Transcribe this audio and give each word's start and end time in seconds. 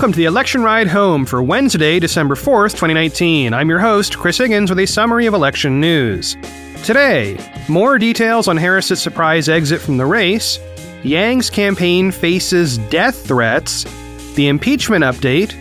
Welcome 0.00 0.12
to 0.12 0.16
the 0.16 0.24
election 0.24 0.62
ride 0.62 0.86
home 0.86 1.26
for 1.26 1.42
Wednesday, 1.42 2.00
December 2.00 2.34
4th, 2.34 2.70
2019. 2.70 3.52
I'm 3.52 3.68
your 3.68 3.80
host, 3.80 4.16
Chris 4.16 4.38
Higgins, 4.38 4.70
with 4.70 4.78
a 4.78 4.86
summary 4.86 5.26
of 5.26 5.34
election 5.34 5.78
news. 5.78 6.38
Today, 6.82 7.36
more 7.68 7.98
details 7.98 8.48
on 8.48 8.56
Harris's 8.56 9.02
surprise 9.02 9.50
exit 9.50 9.78
from 9.78 9.98
the 9.98 10.06
race, 10.06 10.58
Yang's 11.02 11.50
campaign 11.50 12.10
faces 12.12 12.78
death 12.88 13.26
threats, 13.26 13.84
the 14.36 14.48
impeachment 14.48 15.04
update, 15.04 15.52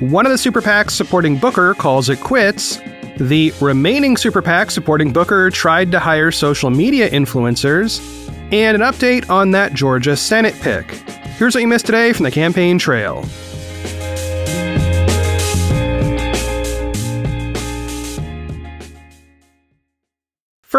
one 0.00 0.24
of 0.24 0.30
the 0.30 0.38
super 0.38 0.62
PACs 0.62 0.92
supporting 0.92 1.36
Booker 1.36 1.74
calls 1.74 2.08
it 2.08 2.20
quits, 2.20 2.78
the 3.16 3.52
remaining 3.60 4.16
super 4.16 4.40
PAC 4.40 4.70
supporting 4.70 5.12
Booker 5.12 5.50
tried 5.50 5.90
to 5.90 5.98
hire 5.98 6.30
social 6.30 6.70
media 6.70 7.10
influencers, 7.10 7.98
and 8.52 8.80
an 8.80 8.88
update 8.88 9.28
on 9.28 9.50
that 9.50 9.74
Georgia 9.74 10.16
Senate 10.16 10.54
pick. 10.60 10.92
Here's 11.38 11.56
what 11.56 11.62
you 11.62 11.66
missed 11.66 11.86
today 11.86 12.12
from 12.12 12.22
the 12.22 12.30
campaign 12.30 12.78
trail. 12.78 13.26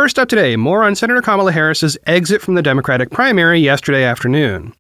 First 0.01 0.17
up 0.17 0.29
today, 0.29 0.55
more 0.55 0.83
on 0.83 0.95
Senator 0.95 1.21
Kamala 1.21 1.51
Harris's 1.51 1.95
exit 2.07 2.41
from 2.41 2.55
the 2.55 2.63
Democratic 2.63 3.11
primary 3.11 3.59
yesterday 3.59 4.03
afternoon. 4.03 4.73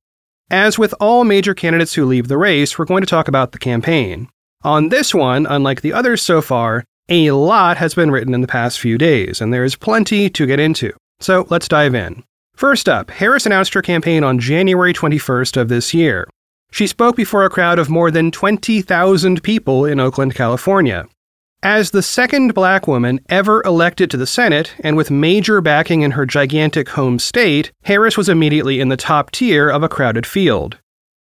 As 0.49 0.79
with 0.79 0.95
all 0.99 1.25
major 1.25 1.53
candidates 1.53 1.93
who 1.93 2.05
leave 2.05 2.27
the 2.27 2.39
race, 2.39 2.79
we're 2.79 2.85
going 2.85 3.03
to 3.03 3.07
talk 3.07 3.27
about 3.27 3.51
the 3.51 3.59
campaign. 3.59 4.29
On 4.63 4.89
this 4.89 5.13
one, 5.13 5.45
unlike 5.45 5.81
the 5.81 5.93
others 5.93 6.23
so 6.23 6.41
far, 6.41 6.85
a 7.07 7.29
lot 7.29 7.77
has 7.77 7.93
been 7.93 8.09
written 8.09 8.33
in 8.33 8.41
the 8.41 8.47
past 8.47 8.79
few 8.79 8.97
days, 8.97 9.41
and 9.41 9.53
there 9.53 9.63
is 9.63 9.75
plenty 9.75 10.27
to 10.27 10.47
get 10.47 10.59
into. 10.59 10.91
So 11.19 11.45
let's 11.51 11.67
dive 11.67 11.93
in. 11.93 12.23
First 12.55 12.89
up, 12.89 13.11
Harris 13.11 13.45
announced 13.45 13.75
her 13.75 13.83
campaign 13.83 14.23
on 14.23 14.39
January 14.39 14.91
21st 14.91 15.55
of 15.55 15.69
this 15.69 15.93
year. 15.93 16.27
She 16.71 16.87
spoke 16.87 17.15
before 17.15 17.45
a 17.45 17.49
crowd 17.51 17.77
of 17.77 17.91
more 17.91 18.09
than 18.09 18.31
20,000 18.31 19.43
people 19.43 19.85
in 19.85 19.99
Oakland, 19.99 20.33
California. 20.33 21.07
As 21.63 21.91
the 21.91 22.01
second 22.01 22.55
black 22.55 22.87
woman 22.87 23.19
ever 23.29 23.61
elected 23.61 24.09
to 24.09 24.17
the 24.17 24.25
Senate, 24.25 24.73
and 24.79 24.97
with 24.97 25.11
major 25.11 25.61
backing 25.61 26.01
in 26.01 26.11
her 26.11 26.25
gigantic 26.25 26.89
home 26.89 27.19
state, 27.19 27.71
Harris 27.83 28.17
was 28.17 28.29
immediately 28.29 28.79
in 28.79 28.89
the 28.89 28.97
top 28.97 29.29
tier 29.29 29.69
of 29.69 29.83
a 29.83 29.89
crowded 29.89 30.25
field. 30.25 30.79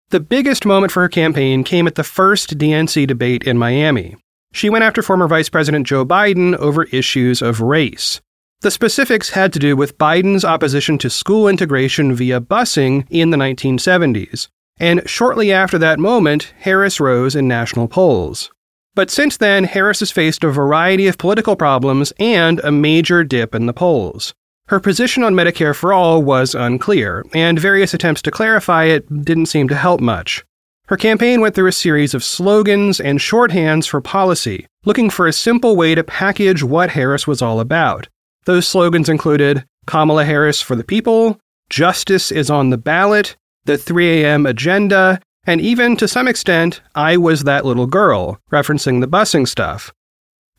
The 0.09 0.19
biggest 0.19 0.65
moment 0.65 0.93
for 0.93 1.03
her 1.03 1.11
campaign 1.11 1.63
came 1.63 1.87
at 1.87 1.97
the 1.97 2.05
first 2.05 2.57
DNC 2.57 3.07
debate 3.07 3.45
in 3.45 3.59
Miami. 3.59 4.17
She 4.55 4.71
went 4.71 4.83
after 4.83 5.03
former 5.03 5.29
Vice 5.29 5.51
President 5.51 5.87
Joe 5.87 6.07
Biden 6.07 6.57
over 6.57 6.85
issues 6.85 7.43
of 7.43 7.61
race. 7.61 8.23
The 8.63 8.71
specifics 8.71 9.31
had 9.31 9.53
to 9.53 9.59
do 9.59 9.77
with 9.77 9.99
Biden's 9.99 10.45
opposition 10.47 10.97
to 10.99 11.11
school 11.11 11.49
integration 11.49 12.15
via 12.15 12.41
busing 12.41 13.07
in 13.11 13.29
the 13.29 13.37
1970s. 13.37 14.49
And 14.79 15.07
shortly 15.07 15.53
after 15.53 15.77
that 15.77 15.99
moment, 15.99 16.55
Harris 16.61 16.99
rose 16.99 17.37
in 17.37 17.47
national 17.47 17.89
polls. 17.89 18.51
But 18.95 19.11
since 19.11 19.37
then, 19.37 19.65
Harris 19.65 20.01
has 20.01 20.11
faced 20.11 20.45
a 20.45 20.51
variety 20.51 21.07
of 21.07 21.19
political 21.19 21.57
problems 21.57 22.13
and 22.19 22.61
a 22.61 22.73
major 22.73 23.25
dip 23.25 23.55
in 23.55 23.67
the 23.67 23.73
polls. 23.73 24.35
Her 24.69 24.81
position 24.81 25.23
on 25.23 25.35
Medicare 25.35 25.75
for 25.75 25.93
All 25.93 26.23
was 26.23 26.55
unclear, 26.55 27.25
and 27.33 27.59
various 27.59 27.95
attempts 27.95 28.23
to 28.23 28.31
clarify 28.31 28.85
it 28.85 29.25
didn't 29.25 29.47
seem 29.47 29.69
to 29.69 29.77
help 29.77 30.01
much. 30.01 30.45
Her 30.87 30.97
campaign 30.97 31.41
went 31.41 31.55
through 31.55 31.69
a 31.69 31.73
series 31.73 32.15
of 32.15 32.25
slogans 32.25 33.01
and 33.01 33.21
shorthands 33.21 33.87
for 33.87 34.01
policy, 34.01 34.67
looking 34.85 35.09
for 35.09 35.27
a 35.27 35.33
simple 35.33 35.77
way 35.77 35.95
to 35.95 36.03
package 36.03 36.63
what 36.63 36.91
Harris 36.91 37.27
was 37.27 37.41
all 37.41 37.61
about. 37.61 38.09
Those 38.45 38.67
slogans 38.67 39.09
included 39.09 39.65
Kamala 39.87 40.25
Harris 40.25 40.61
for 40.61 40.75
the 40.75 40.85
people, 40.85 41.39
Justice 41.69 42.33
is 42.33 42.51
on 42.51 42.71
the 42.71 42.79
ballot, 42.79 43.37
the 43.65 43.79
3 43.79 44.23
a.m. 44.23 44.47
agenda, 44.47 45.21
and 45.45 45.61
even 45.61 45.97
to 45.97 46.09
some 46.09 46.29
extent, 46.29 46.81
I 46.95 47.17
was 47.17 47.45
that 47.45 47.65
little 47.65 47.87
girl, 47.87 48.39
referencing 48.51 49.01
the 49.01 49.09
busing 49.09 49.49
stuff. 49.49 49.93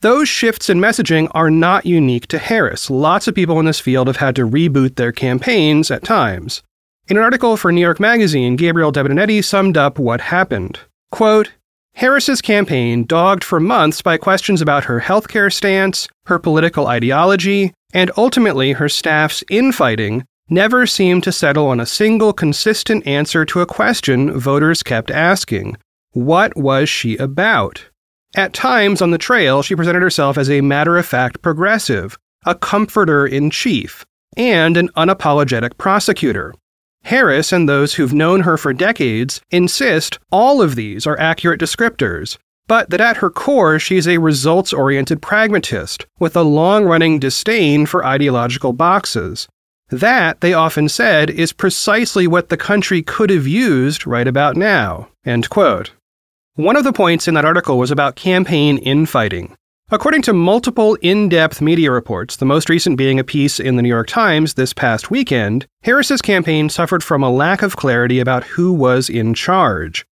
Those 0.02 0.28
shifts 0.28 0.70
in 0.70 0.80
messaging 0.80 1.30
are 1.32 1.52
not 1.52 1.86
unique 1.86 2.28
to 2.28 2.40
Harris. 2.40 2.90
Lots 2.90 3.28
of 3.28 3.36
people 3.36 3.60
in 3.60 3.66
this 3.66 3.80
field 3.80 4.08
have 4.08 4.18
had 4.18 4.36
to 4.38 4.48
reboot 4.48 4.96
their 4.96 5.12
campaigns 5.12 5.92
at 5.92 6.04
times. 6.04 6.64
In 7.08 7.18
an 7.18 7.24
article 7.24 7.56
for 7.56 7.72
New 7.72 7.82
York 7.82 8.00
Magazine, 8.00 8.56
Gabriel 8.56 8.92
Debenedetti 8.92 9.44
summed 9.44 9.78
up 9.78 10.00
what 10.00 10.22
happened. 10.22 10.80
Quote, 11.12 11.52
Harris's 11.96 12.42
campaign, 12.42 13.06
dogged 13.06 13.44
for 13.44 13.60
months 13.60 14.02
by 14.02 14.18
questions 14.18 14.62
about 14.62 14.86
her 14.86 15.02
healthcare 15.02 15.54
stance, 15.54 16.08
her 16.26 16.40
political 16.40 16.88
ideology, 16.88 17.74
and 17.94 18.12
ultimately 18.18 18.72
her 18.72 18.88
staff's 18.90 19.44
infighting, 19.50 20.26
never 20.52 20.86
seemed 20.86 21.24
to 21.24 21.32
settle 21.32 21.68
on 21.68 21.80
a 21.80 21.86
single 21.86 22.34
consistent 22.34 23.08
answer 23.08 23.46
to 23.46 23.62
a 23.62 23.66
question 23.66 24.38
voters 24.38 24.84
kept 24.84 25.10
asking 25.10 25.78
What 26.12 26.56
was 26.58 26.90
she 26.90 27.16
about? 27.18 27.86
At 28.36 28.54
times 28.54 29.02
on 29.02 29.12
the 29.12 29.18
trail, 29.18 29.62
she 29.62 29.76
presented 29.76 30.02
herself 30.02 30.38
as 30.38 30.50
a 30.50 30.62
matter 30.62 30.98
of 30.98 31.06
fact 31.06 31.42
progressive, 31.42 32.18
a 32.46 32.54
comforter 32.54 33.26
in 33.26 33.50
chief, 33.50 34.06
and 34.36 34.78
an 34.78 34.90
unapologetic 34.90 35.78
prosecutor. 35.78 36.54
Harris 37.04 37.52
and 37.52 37.68
those 37.68 37.94
who've 37.94 38.14
known 38.14 38.42
her 38.42 38.58
for 38.58 38.74
decades 38.74 39.42
insist 39.52 40.20
all 40.32 40.62
of 40.62 40.76
these 40.76 41.08
are 41.08 41.20
accurate 41.20 41.60
descriptors, 41.60 42.38
but 42.68 42.90
that 42.90 43.02
at 43.02 43.18
her 43.18 43.30
core 43.30 43.80
she's 43.80 44.08
a 44.08 44.18
results 44.18 44.72
oriented 44.72 45.22
pragmatist 45.22 46.06
with 46.20 46.36
a 46.36 46.44
long 46.44 46.86
running 46.86 47.20
disdain 47.20 47.86
for 47.86 48.06
ideological 48.06 48.74
boxes. 48.74 49.48
That, 49.92 50.40
they 50.40 50.54
often 50.54 50.88
said, 50.88 51.30
is 51.30 51.52
precisely 51.52 52.26
what 52.26 52.48
the 52.48 52.58
country 52.58 53.02
could 53.02 53.30
have 53.30 53.46
used 53.46 54.08
right 54.08 54.28
about 54.28 54.56
now. 54.56 55.10
End 55.26 55.50
quote. 55.50 55.92
One 56.56 56.78
of 56.78 56.84
the 56.86 56.94
points 56.94 57.28
in 57.28 57.34
that 57.34 57.46
article 57.46 57.78
was 57.78 57.92
about 57.92 58.16
campaign 58.16 58.78
infighting. 58.78 59.56
According 59.90 60.22
to 60.24 60.34
multiple 60.34 60.98
in 61.02 61.28
depth 61.28 61.60
media 61.60 61.92
reports, 61.92 62.38
the 62.38 62.46
most 62.46 62.70
recent 62.70 62.98
being 62.98 63.20
a 63.20 63.26
piece 63.26 63.60
in 63.60 63.76
the 63.76 63.82
New 63.82 63.90
York 63.90 64.08
Times 64.08 64.54
this 64.54 64.72
past 64.72 65.12
weekend, 65.12 65.68
Harris's 65.84 66.22
campaign 66.22 66.70
suffered 66.70 67.04
from 67.04 67.22
a 67.22 67.30
lack 67.30 67.62
of 67.62 67.76
clarity 67.76 68.22
about 68.22 68.46
who 68.46 68.72
was 68.72 69.10
in 69.10 69.34
charge. 69.34 70.06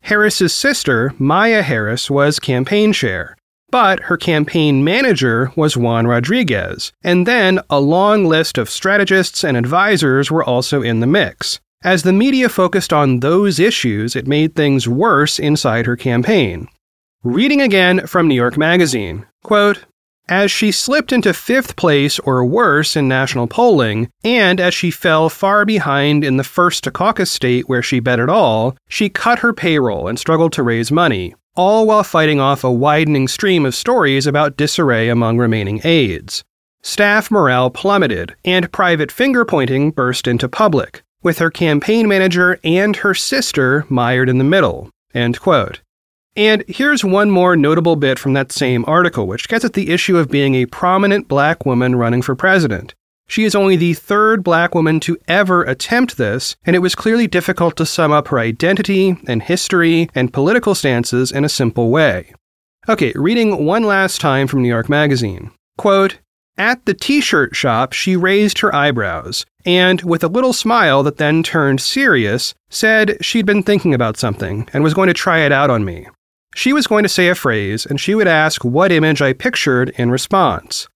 Harris's 0.00 0.54
sister, 0.54 1.12
Maya 1.18 1.60
Harris, 1.60 2.10
was 2.10 2.40
campaign 2.40 2.94
chair, 2.94 3.35
but 3.70 4.00
her 4.04 4.16
campaign 4.16 4.84
manager 4.84 5.50
was 5.56 5.76
Juan 5.76 6.06
Rodriguez, 6.06 6.92
and 7.02 7.26
then 7.26 7.60
a 7.68 7.80
long 7.80 8.24
list 8.24 8.58
of 8.58 8.70
strategists 8.70 9.44
and 9.44 9.56
advisors 9.56 10.30
were 10.30 10.44
also 10.44 10.82
in 10.82 11.00
the 11.00 11.06
mix. 11.06 11.60
As 11.82 12.02
the 12.02 12.12
media 12.12 12.48
focused 12.48 12.92
on 12.92 13.20
those 13.20 13.60
issues, 13.60 14.16
it 14.16 14.26
made 14.26 14.54
things 14.54 14.88
worse 14.88 15.38
inside 15.38 15.86
her 15.86 15.96
campaign. 15.96 16.68
Reading 17.22 17.60
again 17.60 18.06
from 18.06 18.28
New 18.28 18.34
York 18.34 18.56
Magazine, 18.56 19.26
quote, 19.42 19.84
as 20.28 20.50
she 20.50 20.72
slipped 20.72 21.12
into 21.12 21.32
fifth 21.32 21.76
place 21.76 22.18
or 22.20 22.44
worse 22.44 22.96
in 22.96 23.06
national 23.06 23.46
polling, 23.46 24.10
and 24.24 24.58
as 24.58 24.74
she 24.74 24.90
fell 24.90 25.28
far 25.28 25.64
behind 25.64 26.24
in 26.24 26.36
the 26.36 26.42
first 26.44 26.82
to 26.82 26.90
caucus 26.90 27.30
state 27.30 27.68
where 27.68 27.82
she 27.82 28.00
bet 28.00 28.18
it 28.18 28.28
all, 28.28 28.76
she 28.88 29.08
cut 29.08 29.38
her 29.38 29.52
payroll 29.52 30.08
and 30.08 30.18
struggled 30.18 30.52
to 30.52 30.64
raise 30.64 30.90
money 30.90 31.34
all 31.56 31.86
while 31.86 32.04
fighting 32.04 32.40
off 32.40 32.64
a 32.64 32.70
widening 32.70 33.28
stream 33.28 33.66
of 33.66 33.74
stories 33.74 34.26
about 34.26 34.56
disarray 34.56 35.08
among 35.08 35.38
remaining 35.38 35.80
aides. 35.84 36.44
Staff 36.82 37.30
morale 37.30 37.70
plummeted, 37.70 38.36
and 38.44 38.70
private 38.70 39.10
finger 39.10 39.44
pointing 39.44 39.90
burst 39.90 40.28
into 40.28 40.48
public, 40.48 41.02
with 41.22 41.38
her 41.38 41.50
campaign 41.50 42.06
manager 42.06 42.60
and 42.62 42.96
her 42.96 43.14
sister 43.14 43.84
mired 43.88 44.28
in 44.28 44.38
the 44.38 44.44
middle. 44.44 44.90
End 45.12 45.40
quote. 45.40 45.80
And 46.36 46.62
here's 46.68 47.02
one 47.02 47.30
more 47.30 47.56
notable 47.56 47.96
bit 47.96 48.18
from 48.18 48.34
that 48.34 48.52
same 48.52 48.84
article, 48.86 49.26
which 49.26 49.48
gets 49.48 49.64
at 49.64 49.72
the 49.72 49.90
issue 49.90 50.18
of 50.18 50.30
being 50.30 50.54
a 50.54 50.66
prominent 50.66 51.28
black 51.28 51.64
woman 51.64 51.96
running 51.96 52.20
for 52.20 52.36
president. 52.36 52.94
She 53.28 53.44
is 53.44 53.54
only 53.54 53.76
the 53.76 53.94
third 53.94 54.44
black 54.44 54.74
woman 54.74 55.00
to 55.00 55.18
ever 55.26 55.62
attempt 55.62 56.16
this, 56.16 56.56
and 56.64 56.76
it 56.76 56.80
was 56.80 56.94
clearly 56.94 57.26
difficult 57.26 57.76
to 57.76 57.86
sum 57.86 58.12
up 58.12 58.28
her 58.28 58.38
identity 58.38 59.16
and 59.26 59.42
history 59.42 60.08
and 60.14 60.32
political 60.32 60.74
stances 60.74 61.32
in 61.32 61.44
a 61.44 61.48
simple 61.48 61.90
way. 61.90 62.32
Okay, 62.88 63.12
reading 63.16 63.64
one 63.64 63.82
last 63.82 64.20
time 64.20 64.46
from 64.46 64.62
New 64.62 64.68
York 64.68 64.88
Magazine. 64.88 65.50
Quote, 65.76 66.18
at 66.58 66.86
the 66.86 66.94
t 66.94 67.20
shirt 67.20 67.54
shop, 67.54 67.92
she 67.92 68.16
raised 68.16 68.60
her 68.60 68.74
eyebrows 68.74 69.44
and, 69.66 70.00
with 70.02 70.24
a 70.24 70.28
little 70.28 70.52
smile 70.52 71.02
that 71.02 71.18
then 71.18 71.42
turned 71.42 71.80
serious, 71.80 72.54
said 72.70 73.18
she'd 73.20 73.44
been 73.44 73.62
thinking 73.62 73.92
about 73.92 74.16
something 74.16 74.68
and 74.72 74.82
was 74.82 74.94
going 74.94 75.08
to 75.08 75.14
try 75.14 75.40
it 75.40 75.52
out 75.52 75.68
on 75.68 75.84
me. 75.84 76.06
She 76.54 76.72
was 76.72 76.86
going 76.86 77.02
to 77.02 77.08
say 77.08 77.28
a 77.28 77.34
phrase, 77.34 77.84
and 77.84 78.00
she 78.00 78.14
would 78.14 78.28
ask 78.28 78.64
what 78.64 78.92
image 78.92 79.20
I 79.20 79.34
pictured 79.34 79.90
in 79.98 80.10
response. 80.10 80.88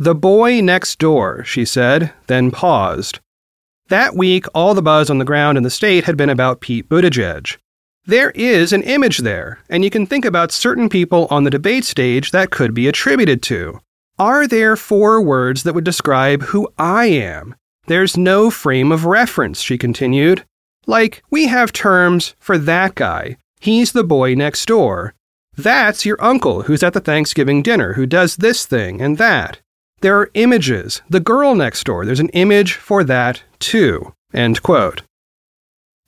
The 0.00 0.14
boy 0.14 0.62
next 0.62 0.98
door, 0.98 1.44
she 1.44 1.66
said, 1.66 2.14
then 2.26 2.50
paused. 2.50 3.20
That 3.88 4.16
week, 4.16 4.46
all 4.54 4.72
the 4.72 4.80
buzz 4.80 5.10
on 5.10 5.18
the 5.18 5.26
ground 5.26 5.58
in 5.58 5.62
the 5.62 5.68
state 5.68 6.04
had 6.04 6.16
been 6.16 6.30
about 6.30 6.62
Pete 6.62 6.88
Buttigieg. 6.88 7.58
There 8.06 8.30
is 8.30 8.72
an 8.72 8.82
image 8.82 9.18
there, 9.18 9.58
and 9.68 9.84
you 9.84 9.90
can 9.90 10.06
think 10.06 10.24
about 10.24 10.52
certain 10.52 10.88
people 10.88 11.28
on 11.30 11.44
the 11.44 11.50
debate 11.50 11.84
stage 11.84 12.30
that 12.30 12.50
could 12.50 12.72
be 12.72 12.88
attributed 12.88 13.42
to. 13.42 13.78
Are 14.18 14.48
there 14.48 14.74
four 14.74 15.20
words 15.20 15.64
that 15.64 15.74
would 15.74 15.84
describe 15.84 16.44
who 16.44 16.66
I 16.78 17.04
am? 17.04 17.54
There's 17.86 18.16
no 18.16 18.50
frame 18.50 18.90
of 18.90 19.04
reference, 19.04 19.60
she 19.60 19.76
continued. 19.76 20.46
Like, 20.86 21.22
we 21.30 21.48
have 21.48 21.74
terms 21.74 22.34
for 22.38 22.56
that 22.56 22.94
guy, 22.94 23.36
He's 23.60 23.92
the 23.92 24.04
boy 24.04 24.34
next 24.34 24.64
door. 24.64 25.12
That's 25.54 26.06
your 26.06 26.16
uncle 26.24 26.62
who's 26.62 26.82
at 26.82 26.94
the 26.94 27.00
Thanksgiving 27.00 27.60
dinner, 27.60 27.92
who 27.92 28.06
does 28.06 28.36
this 28.36 28.64
thing 28.64 29.02
and 29.02 29.18
that. 29.18 29.60
There 30.00 30.18
are 30.18 30.30
images. 30.34 31.02
The 31.10 31.20
girl 31.20 31.54
next 31.54 31.84
door, 31.84 32.04
there's 32.04 32.20
an 32.20 32.30
image 32.30 32.74
for 32.74 33.04
that 33.04 33.42
too. 33.58 34.14
End 34.32 34.62
quote. 34.62 35.02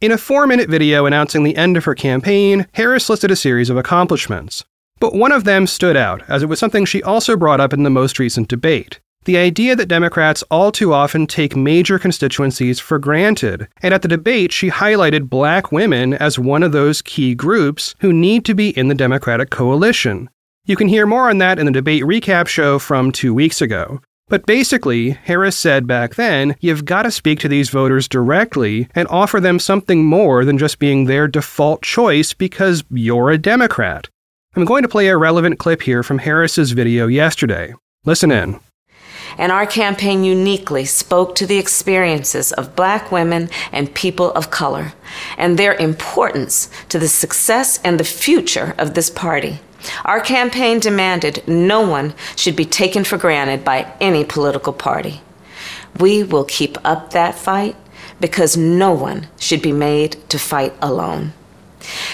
In 0.00 0.12
a 0.12 0.18
four 0.18 0.46
minute 0.46 0.68
video 0.68 1.06
announcing 1.06 1.42
the 1.42 1.56
end 1.56 1.76
of 1.76 1.84
her 1.84 1.94
campaign, 1.94 2.66
Harris 2.72 3.08
listed 3.08 3.30
a 3.30 3.36
series 3.36 3.70
of 3.70 3.76
accomplishments. 3.76 4.64
But 4.98 5.14
one 5.14 5.32
of 5.32 5.44
them 5.44 5.66
stood 5.66 5.96
out, 5.96 6.22
as 6.28 6.42
it 6.42 6.48
was 6.48 6.58
something 6.58 6.84
she 6.84 7.02
also 7.02 7.36
brought 7.36 7.60
up 7.60 7.72
in 7.72 7.82
the 7.82 7.90
most 7.90 8.18
recent 8.18 8.48
debate 8.48 9.00
the 9.24 9.36
idea 9.36 9.76
that 9.76 9.86
Democrats 9.86 10.42
all 10.50 10.72
too 10.72 10.92
often 10.92 11.26
take 11.26 11.54
major 11.54 11.98
constituencies 11.98 12.80
for 12.80 12.98
granted. 12.98 13.68
And 13.82 13.94
at 13.94 14.02
the 14.02 14.08
debate, 14.08 14.52
she 14.52 14.70
highlighted 14.70 15.28
black 15.28 15.70
women 15.70 16.14
as 16.14 16.38
one 16.38 16.62
of 16.62 16.72
those 16.72 17.02
key 17.02 17.34
groups 17.34 17.94
who 18.00 18.12
need 18.12 18.44
to 18.46 18.54
be 18.54 18.76
in 18.76 18.88
the 18.88 18.94
Democratic 18.94 19.50
coalition. 19.50 20.28
You 20.64 20.76
can 20.76 20.86
hear 20.86 21.06
more 21.06 21.28
on 21.28 21.38
that 21.38 21.58
in 21.58 21.66
the 21.66 21.72
debate 21.72 22.04
recap 22.04 22.46
show 22.46 22.78
from 22.78 23.10
two 23.10 23.34
weeks 23.34 23.60
ago. 23.60 24.00
But 24.28 24.46
basically, 24.46 25.10
Harris 25.10 25.58
said 25.58 25.88
back 25.88 26.14
then, 26.14 26.54
you've 26.60 26.84
got 26.84 27.02
to 27.02 27.10
speak 27.10 27.40
to 27.40 27.48
these 27.48 27.68
voters 27.68 28.06
directly 28.06 28.88
and 28.94 29.08
offer 29.08 29.40
them 29.40 29.58
something 29.58 30.04
more 30.04 30.44
than 30.44 30.58
just 30.58 30.78
being 30.78 31.06
their 31.06 31.26
default 31.26 31.82
choice 31.82 32.32
because 32.32 32.84
you're 32.90 33.30
a 33.30 33.38
Democrat. 33.38 34.08
I'm 34.54 34.64
going 34.64 34.84
to 34.84 34.88
play 34.88 35.08
a 35.08 35.16
relevant 35.16 35.58
clip 35.58 35.82
here 35.82 36.04
from 36.04 36.18
Harris's 36.18 36.70
video 36.70 37.08
yesterday. 37.08 37.74
Listen 38.04 38.30
in. 38.30 38.60
And 39.38 39.50
our 39.50 39.66
campaign 39.66 40.22
uniquely 40.22 40.84
spoke 40.84 41.34
to 41.34 41.46
the 41.46 41.58
experiences 41.58 42.52
of 42.52 42.76
black 42.76 43.10
women 43.10 43.50
and 43.72 43.92
people 43.94 44.30
of 44.34 44.50
color 44.50 44.92
and 45.36 45.58
their 45.58 45.74
importance 45.74 46.70
to 46.88 47.00
the 47.00 47.08
success 47.08 47.80
and 47.82 47.98
the 47.98 48.04
future 48.04 48.76
of 48.78 48.94
this 48.94 49.10
party. 49.10 49.58
Our 50.04 50.20
campaign 50.20 50.80
demanded 50.80 51.46
no 51.46 51.80
one 51.80 52.14
should 52.36 52.56
be 52.56 52.64
taken 52.64 53.04
for 53.04 53.18
granted 53.18 53.64
by 53.64 53.92
any 54.00 54.24
political 54.24 54.72
party. 54.72 55.20
We 55.98 56.22
will 56.22 56.44
keep 56.44 56.78
up 56.84 57.10
that 57.10 57.34
fight 57.34 57.76
because 58.20 58.56
no 58.56 58.92
one 58.92 59.28
should 59.38 59.62
be 59.62 59.72
made 59.72 60.16
to 60.30 60.38
fight 60.38 60.74
alone. 60.80 61.32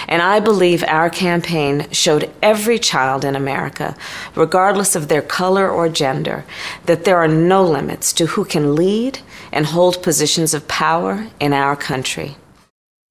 And 0.08 0.22
I 0.22 0.40
believe 0.40 0.82
our 0.84 1.10
campaign 1.10 1.86
showed 1.92 2.32
every 2.42 2.78
child 2.78 3.24
in 3.24 3.36
America, 3.36 3.94
regardless 4.34 4.96
of 4.96 5.08
their 5.08 5.22
color 5.22 5.70
or 5.70 5.90
gender, 5.90 6.44
that 6.86 7.04
there 7.04 7.18
are 7.18 7.28
no 7.28 7.62
limits 7.64 8.12
to 8.14 8.26
who 8.26 8.44
can 8.44 8.74
lead 8.74 9.20
and 9.52 9.66
hold 9.66 10.02
positions 10.02 10.54
of 10.54 10.68
power 10.68 11.28
in 11.38 11.52
our 11.52 11.76
country. 11.76 12.36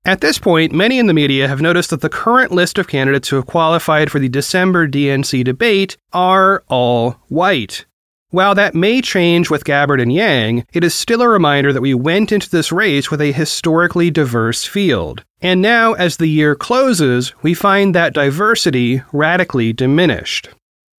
At 0.07 0.21
this 0.21 0.39
point, 0.39 0.71
many 0.71 0.99
in 0.99 1.07
the 1.07 1.13
media 1.13 1.49
have 1.49 1.59
noticed 1.59 1.89
that 1.89 1.99
the 1.99 2.07
current 2.07 2.53
list 2.53 2.77
of 2.77 2.87
candidates 2.87 3.27
who 3.27 3.35
have 3.35 3.45
qualified 3.45 4.09
for 4.09 4.19
the 4.19 4.29
December 4.29 4.87
DNC 4.87 5.43
debate 5.43 5.97
are 6.13 6.63
all 6.69 7.17
white. 7.27 7.85
While 8.29 8.55
that 8.55 8.73
may 8.73 9.01
change 9.01 9.49
with 9.49 9.65
Gabbard 9.65 9.99
and 9.99 10.13
Yang, 10.13 10.65
it 10.71 10.85
is 10.85 10.95
still 10.95 11.21
a 11.21 11.27
reminder 11.27 11.73
that 11.73 11.81
we 11.81 11.93
went 11.93 12.31
into 12.31 12.49
this 12.49 12.71
race 12.71 13.11
with 13.11 13.19
a 13.19 13.33
historically 13.33 14.09
diverse 14.09 14.63
field. 14.63 15.25
And 15.41 15.61
now, 15.61 15.91
as 15.91 16.15
the 16.15 16.27
year 16.27 16.55
closes, 16.55 17.33
we 17.41 17.53
find 17.53 17.93
that 17.93 18.13
diversity 18.13 19.01
radically 19.11 19.73
diminished. 19.73 20.47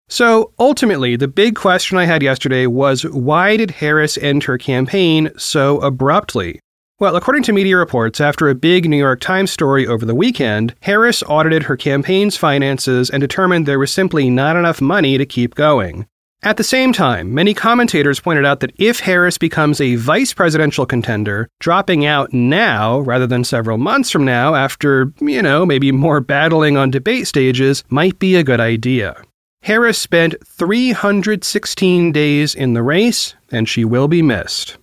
So, 0.10 0.52
ultimately, 0.60 1.16
the 1.16 1.30
big 1.30 1.56
question 1.56 1.98
I 1.98 2.04
had 2.04 2.22
yesterday 2.22 2.66
was 2.66 3.04
why 3.04 3.56
did 3.56 3.72
Harris 3.72 4.18
end 4.18 4.44
her 4.44 4.58
campaign 4.58 5.32
so 5.38 5.80
abruptly? 5.80 6.60
Well, 7.00 7.16
according 7.16 7.44
to 7.44 7.54
media 7.54 7.78
reports, 7.78 8.20
after 8.20 8.50
a 8.50 8.56
big 8.56 8.90
New 8.90 8.98
York 8.98 9.20
Times 9.20 9.52
story 9.52 9.86
over 9.86 10.04
the 10.04 10.16
weekend, 10.16 10.74
Harris 10.82 11.22
audited 11.22 11.62
her 11.62 11.78
campaign's 11.78 12.38
finances 12.38 13.12
and 13.12 13.22
determined 13.22 13.68
there 13.68 13.78
was 13.78 13.94
simply 13.94 14.32
not 14.32 14.56
enough 14.56 14.82
money 14.82 15.16
to 15.20 15.26
keep 15.26 15.54
going. 15.54 16.08
At 16.42 16.58
the 16.58 16.64
same 16.64 16.94
time, 16.94 17.36
many 17.36 17.54
commentators 17.54 18.20
pointed 18.20 18.46
out 18.46 18.62
that 18.62 18.74
if 18.80 19.02
Harris 19.02 19.38
becomes 19.38 19.80
a 19.80 19.94
vice 19.94 20.34
presidential 20.34 20.88
contender, 20.88 21.48
dropping 21.60 22.04
out 22.04 22.34
now 22.34 23.02
rather 23.02 23.28
than 23.28 23.44
several 23.44 23.78
months 23.78 24.10
from 24.10 24.26
now 24.26 24.56
after, 24.56 25.14
you 25.20 25.44
know, 25.44 25.68
maybe 25.68 25.92
more 25.92 26.20
battling 26.20 26.78
on 26.78 26.90
debate 26.90 27.28
stages 27.28 27.84
might 27.90 28.18
be 28.18 28.36
a 28.36 28.44
good 28.44 28.60
idea. 28.60 29.22
Harris 29.62 30.00
spent 30.00 30.34
316 30.48 32.12
days 32.12 32.56
in 32.56 32.74
the 32.74 32.82
race, 32.82 33.36
and 33.52 33.70
she 33.70 33.86
will 33.86 34.08
be 34.08 34.24
missed. 34.24 34.78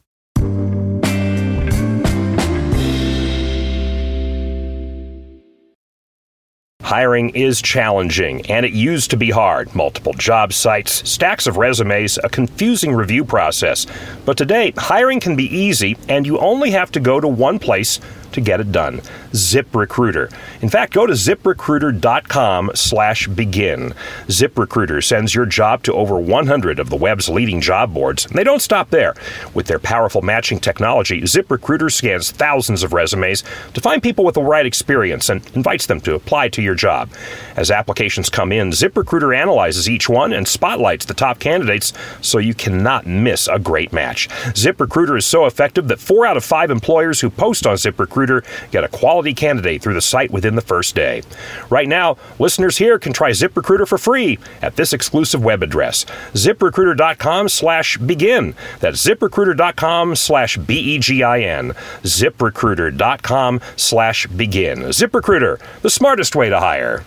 Hiring 6.95 7.31
is 7.31 7.61
challenging, 7.61 8.49
and 8.49 8.65
it 8.65 8.71
used 8.71 9.11
to 9.11 9.17
be 9.17 9.29
hard. 9.29 9.75
Multiple 9.75 10.13
job 10.13 10.53
sites, 10.53 10.93
stacks 11.11 11.49
of 11.49 11.57
resumes, 11.57 12.21
a 12.23 12.29
confusing 12.29 12.95
review 12.95 13.25
process. 13.25 13.89
But 14.25 14.37
today, 14.37 14.73
hiring 14.77 15.19
can 15.19 15.35
be 15.35 15.53
easy, 15.53 15.97
and 16.09 16.25
you 16.25 16.39
only 16.39 16.71
have 16.71 16.93
to 16.93 17.01
go 17.01 17.19
to 17.19 17.27
one 17.27 17.59
place 17.59 17.99
to 18.35 18.41
get 18.41 18.61
it 18.61 18.71
done. 18.71 19.01
ZipRecruiter. 19.33 20.33
In 20.63 20.69
fact, 20.69 20.93
go 20.93 21.07
to 21.07 21.15
ziprecruiter.com 21.15 22.73
slash 22.75 23.27
begin. 23.29 23.95
ZipRecruiter 24.27 25.03
sends 25.03 25.35
your 25.35 25.47
job 25.47 25.83
to 25.85 25.93
over 25.93 26.19
100 26.19 26.79
of 26.79 26.91
the 26.91 26.97
web's 26.97 27.29
leading 27.29 27.61
job 27.61 27.93
boards, 27.95 28.27
and 28.27 28.37
they 28.37 28.45
don't 28.45 28.63
stop 28.63 28.91
there. 28.91 29.15
With 29.55 29.67
their 29.67 29.79
powerful 29.79 30.23
matching 30.23 30.61
technology, 30.61 31.23
ZipRecruiter 31.23 31.91
scans 31.91 32.31
thousands 32.31 32.83
of 32.83 32.93
resumes 32.93 33.43
to 33.73 33.81
find 33.81 34.03
people 34.03 34.25
with 34.25 34.35
the 34.35 34.43
right 34.43 34.67
experience 34.67 35.29
and 35.29 35.45
invites 35.55 35.87
them 35.87 36.01
to 36.03 36.15
apply 36.15 36.49
to 36.51 36.63
your 36.63 36.75
job. 36.75 37.11
As 37.57 37.71
applications 37.71 38.29
come 38.29 38.53
in, 38.53 38.71
ZipRecruiter 38.71 39.37
analyzes 39.37 39.89
each 39.89 40.09
one 40.09 40.33
and 40.33 40.47
spotlights 40.47 41.05
the 41.07 41.15
top 41.15 41.39
candidates 41.39 41.93
so 42.21 42.39
you 42.39 42.55
cannot 42.55 43.07
miss 43.07 43.49
a 43.49 43.59
great 43.59 43.93
match. 43.93 44.29
ZipRecruiter 44.29 45.19
is 45.19 45.27
so 45.27 45.47
effective 45.47 45.89
that 45.89 46.01
four 46.01 46.27
out 46.27 46.37
of 46.37 46.45
five 46.45 46.71
employers 46.71 47.21
who 47.21 47.31
post 47.31 47.67
on 47.67 47.77
ZipRecruiter 48.25 48.71
get 48.71 48.85
a 48.85 48.89
quality 48.89 49.35
candidate 49.35 49.83
through 49.83 49.95
the 49.95 50.01
site 50.01 50.31
within 50.31 50.55
the 50.55 50.63
first 50.63 50.95
day. 50.95 51.23
Right 51.71 51.89
now, 51.89 52.17
listeners 52.39 52.79
here 52.79 52.99
can 52.99 53.13
try 53.13 53.31
ZipRecruiter 53.31 53.87
for 53.87 53.99
free 53.99 54.39
at 54.63 54.77
this 54.77 54.93
exclusive 54.93 55.45
web 55.45 55.63
address, 55.63 56.05
ziprecruiter.com 56.33 57.49
slash 57.49 57.99
begin. 57.99 58.55
That's 58.81 59.05
ziprecruiter.com 59.05 60.17
slash 60.17 60.57
B-E-G-I-N. 60.57 61.73
ziprecruiter.com 62.03 63.61
slash 63.77 64.27
begin. 64.29 64.79
ZipRecruiter, 64.79 65.61
the 65.83 65.91
smartest 65.91 66.37
way 66.37 66.49
to 66.49 66.61
hire. 66.61 67.05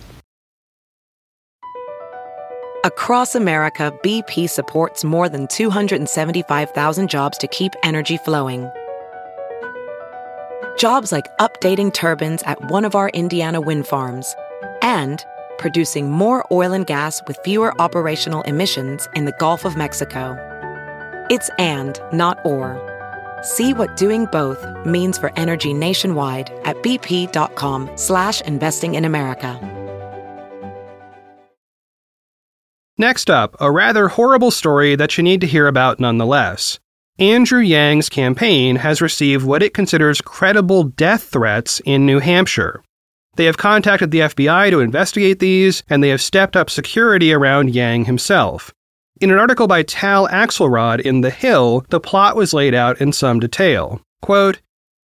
Across 2.84 3.34
America, 3.34 3.92
BP 4.02 4.48
supports 4.48 5.02
more 5.02 5.28
than 5.28 5.48
275,000 5.48 7.10
jobs 7.10 7.36
to 7.38 7.48
keep 7.48 7.72
energy 7.82 8.16
flowing 8.18 8.70
Jobs 10.78 11.10
like 11.10 11.36
updating 11.38 11.92
turbines 11.92 12.40
at 12.44 12.70
one 12.70 12.84
of 12.84 12.94
our 12.94 13.08
Indiana 13.08 13.60
wind 13.60 13.84
farms 13.84 14.36
and 14.80 15.24
producing 15.58 16.08
more 16.08 16.46
oil 16.52 16.72
and 16.72 16.86
gas 16.86 17.20
with 17.26 17.36
fewer 17.42 17.74
operational 17.82 18.42
emissions 18.42 19.08
in 19.16 19.24
the 19.24 19.34
Gulf 19.40 19.64
of 19.64 19.76
Mexico. 19.76 20.36
It's 21.30 21.50
and, 21.58 22.00
not 22.12 22.38
or. 22.46 22.78
See 23.42 23.74
what 23.74 23.96
doing 23.96 24.26
both 24.26 24.64
means 24.86 25.18
for 25.18 25.32
energy 25.36 25.74
nationwide 25.74 26.50
at 26.64 26.76
bp.com 26.76 27.90
slash 27.96 28.40
investing 28.42 28.94
in 28.94 29.04
America. 29.04 29.58
Next 32.96 33.30
up, 33.30 33.56
a 33.60 33.70
rather 33.70 34.08
horrible 34.08 34.52
story 34.52 34.94
that 34.94 35.18
you 35.18 35.24
need 35.24 35.40
to 35.40 35.46
hear 35.48 35.66
about 35.66 35.98
nonetheless. 35.98 36.78
Andrew 37.20 37.58
Yang's 37.58 38.08
campaign 38.08 38.76
has 38.76 39.02
received 39.02 39.44
what 39.44 39.60
it 39.60 39.74
considers 39.74 40.20
credible 40.20 40.84
death 40.84 41.24
threats 41.24 41.80
in 41.84 42.06
New 42.06 42.20
Hampshire. 42.20 42.80
They 43.34 43.46
have 43.46 43.56
contacted 43.56 44.12
the 44.12 44.20
FBI 44.20 44.70
to 44.70 44.78
investigate 44.78 45.40
these, 45.40 45.82
and 45.88 46.00
they 46.02 46.10
have 46.10 46.22
stepped 46.22 46.56
up 46.56 46.70
security 46.70 47.32
around 47.32 47.74
Yang 47.74 48.04
himself. 48.04 48.72
In 49.20 49.32
an 49.32 49.38
article 49.38 49.66
by 49.66 49.82
Tal 49.82 50.28
Axelrod 50.28 51.00
in 51.00 51.22
The 51.22 51.30
Hill, 51.30 51.84
the 51.88 51.98
plot 51.98 52.36
was 52.36 52.54
laid 52.54 52.72
out 52.72 53.00
in 53.00 53.12
some 53.12 53.40
detail. 53.40 54.00
Quote, 54.22 54.60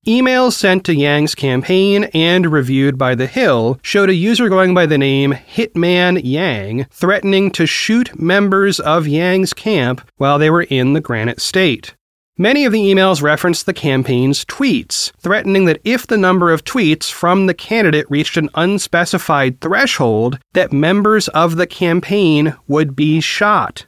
Emails 0.07 0.53
sent 0.53 0.85
to 0.85 0.95
Yang's 0.95 1.35
campaign 1.35 2.05
and 2.15 2.51
reviewed 2.51 2.97
by 2.97 3.13
The 3.13 3.27
Hill 3.27 3.79
showed 3.83 4.09
a 4.09 4.15
user 4.15 4.49
going 4.49 4.73
by 4.73 4.87
the 4.87 4.97
name 4.97 5.33
Hitman 5.33 6.21
Yang 6.23 6.85
threatening 6.89 7.51
to 7.51 7.67
shoot 7.67 8.19
members 8.19 8.79
of 8.79 9.07
Yang's 9.07 9.53
camp 9.53 10.01
while 10.17 10.39
they 10.39 10.49
were 10.49 10.63
in 10.63 10.93
the 10.93 11.01
Granite 11.01 11.39
State. 11.39 11.93
Many 12.41 12.63
of 12.63 12.71
the 12.71 12.79
emails 12.79 13.21
referenced 13.21 13.65
the 13.65 13.73
campaign's 13.73 14.45
tweets, 14.45 15.11
threatening 15.19 15.65
that 15.65 15.81
if 15.83 16.07
the 16.07 16.15
number 16.15 16.53
of 16.53 16.63
tweets 16.63 17.11
from 17.11 17.47
the 17.47 17.53
candidate 17.53 18.09
reached 18.09 18.37
an 18.37 18.49
unspecified 18.55 19.59
threshold, 19.59 20.39
that 20.53 20.71
members 20.71 21.27
of 21.27 21.57
the 21.57 21.67
campaign 21.67 22.55
would 22.65 22.95
be 22.95 23.19
shot. 23.19 23.87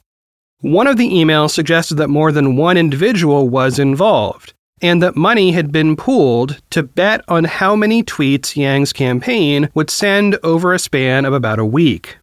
One 0.60 0.86
of 0.86 0.98
the 0.98 1.10
emails 1.10 1.52
suggested 1.52 1.96
that 1.96 2.10
more 2.10 2.34
than 2.34 2.58
one 2.58 2.76
individual 2.76 3.48
was 3.48 3.80
involved. 3.80 4.54
and 4.84 5.02
that 5.04 5.16
money 5.16 5.52
had 5.52 5.72
been 5.72 5.96
pooled 5.96 6.60
to 6.72 6.82
bet 6.82 7.22
on 7.28 7.44
how 7.44 7.76
many 7.76 8.02
tweets 8.04 8.56
Yang's 8.56 8.92
campaign 8.92 9.70
would 9.76 9.92
send 9.92 10.38
over 10.44 10.74
a 10.74 10.80
span 10.80 11.24
of 11.24 11.34
about 11.34 11.60
a 11.60 11.66
week. 11.66 12.18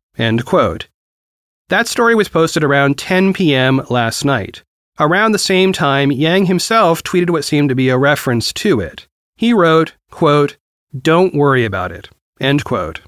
That 1.69 1.87
story 1.87 2.17
was 2.17 2.29
posted 2.29 2.65
around 2.65 2.99
10 2.99 3.33
p.m. 3.33 3.83
last 3.91 4.25
night. 4.25 4.65
Around 5.01 5.31
the 5.31 5.39
same 5.39 5.73
time, 5.73 6.11
Yang 6.11 6.47
himself 6.47 7.05
tweeted 7.05 7.31
what 7.31 7.45
seemed 7.45 7.69
to 7.69 7.77
be 7.77 7.89
a 7.89 7.97
reference 7.97 8.53
to 8.55 8.81
it. 8.81 9.07
He 9.37 9.53
wrote, 9.53 9.95
quote, 10.11 10.57
Don't 11.01 11.37
worry 11.37 11.65
about 11.65 11.93
it. 11.93 12.09
End 12.41 12.65
quote. 12.65 13.01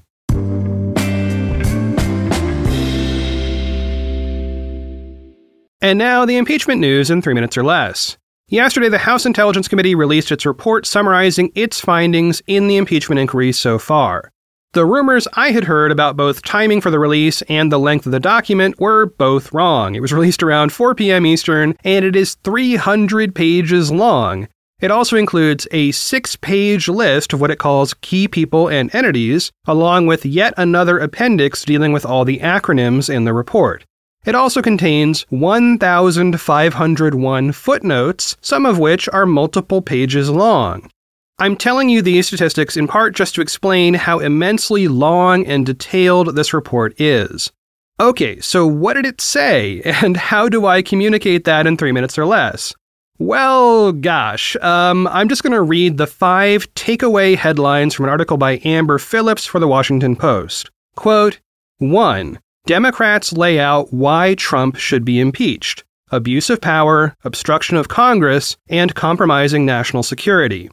And 5.83 5.97
now 5.97 6.25
the 6.25 6.37
impeachment 6.37 6.79
news 6.79 7.09
in 7.09 7.21
three 7.21 7.33
minutes 7.33 7.57
or 7.57 7.63
less. 7.63 8.17
Yesterday, 8.47 8.87
the 8.87 8.97
House 8.97 9.25
Intelligence 9.25 9.67
Committee 9.67 9.95
released 9.95 10.31
its 10.31 10.45
report 10.45 10.85
summarizing 10.85 11.51
its 11.55 11.81
findings 11.81 12.41
in 12.47 12.67
the 12.67 12.77
impeachment 12.77 13.19
inquiry 13.19 13.51
so 13.51 13.77
far. 13.77 14.31
The 14.73 14.85
rumors 14.85 15.27
I 15.33 15.51
had 15.51 15.65
heard 15.65 15.91
about 15.91 16.15
both 16.15 16.43
timing 16.43 16.79
for 16.79 16.89
the 16.89 16.97
release 16.97 17.41
and 17.49 17.69
the 17.69 17.77
length 17.77 18.05
of 18.05 18.13
the 18.13 18.21
document 18.21 18.79
were 18.79 19.05
both 19.05 19.51
wrong. 19.51 19.95
It 19.95 19.99
was 19.99 20.13
released 20.13 20.41
around 20.41 20.71
4 20.71 20.95
p.m. 20.95 21.25
Eastern, 21.25 21.75
and 21.83 22.05
it 22.05 22.15
is 22.15 22.35
300 22.45 23.35
pages 23.35 23.91
long. 23.91 24.47
It 24.79 24.89
also 24.89 25.17
includes 25.17 25.67
a 25.71 25.91
six 25.91 26.37
page 26.37 26.87
list 26.87 27.33
of 27.33 27.41
what 27.41 27.51
it 27.51 27.59
calls 27.59 27.95
key 27.95 28.29
people 28.29 28.69
and 28.69 28.95
entities, 28.95 29.51
along 29.65 30.07
with 30.07 30.25
yet 30.25 30.53
another 30.55 30.99
appendix 30.99 31.65
dealing 31.65 31.91
with 31.91 32.05
all 32.05 32.23
the 32.23 32.39
acronyms 32.39 33.13
in 33.13 33.25
the 33.25 33.33
report. 33.33 33.83
It 34.23 34.35
also 34.35 34.61
contains 34.61 35.23
1,501 35.31 37.51
footnotes, 37.51 38.37
some 38.39 38.65
of 38.65 38.79
which 38.79 39.09
are 39.09 39.25
multiple 39.25 39.81
pages 39.81 40.29
long. 40.29 40.89
I'm 41.41 41.55
telling 41.55 41.89
you 41.89 42.03
these 42.03 42.27
statistics 42.27 42.77
in 42.77 42.87
part 42.87 43.15
just 43.15 43.33
to 43.33 43.41
explain 43.41 43.95
how 43.95 44.19
immensely 44.19 44.87
long 44.87 45.43
and 45.47 45.65
detailed 45.65 46.35
this 46.35 46.53
report 46.53 46.93
is. 47.01 47.51
Okay, 47.99 48.39
so 48.39 48.67
what 48.67 48.93
did 48.93 49.07
it 49.07 49.19
say, 49.19 49.81
and 49.85 50.15
how 50.15 50.49
do 50.49 50.67
I 50.67 50.83
communicate 50.83 51.45
that 51.45 51.65
in 51.65 51.77
three 51.77 51.91
minutes 51.91 52.19
or 52.19 52.27
less? 52.27 52.75
Well, 53.17 53.91
gosh, 53.91 54.55
um, 54.57 55.07
I'm 55.07 55.29
just 55.29 55.41
going 55.41 55.53
to 55.53 55.63
read 55.63 55.97
the 55.97 56.05
five 56.05 56.71
takeaway 56.75 57.35
headlines 57.35 57.95
from 57.95 58.05
an 58.05 58.11
article 58.11 58.37
by 58.37 58.61
Amber 58.63 58.99
Phillips 58.99 59.43
for 59.43 59.57
the 59.57 59.67
Washington 59.67 60.15
Post. 60.15 60.69
Quote 60.95 61.39
1. 61.79 62.37
Democrats 62.67 63.33
lay 63.33 63.59
out 63.59 63.91
why 63.91 64.35
Trump 64.35 64.75
should 64.75 65.03
be 65.03 65.19
impeached 65.19 65.83
abuse 66.11 66.51
of 66.51 66.61
power, 66.61 67.15
obstruction 67.23 67.77
of 67.77 67.87
Congress, 67.87 68.57
and 68.69 68.93
compromising 68.93 69.65
national 69.65 70.03
security. 70.03 70.69